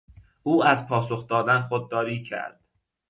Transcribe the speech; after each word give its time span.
او 0.43 0.63
از 0.63 0.87
پاسخ 0.87 1.27
دادن 1.27 1.61
خودداری 1.61 2.23
کرد. 2.23 2.59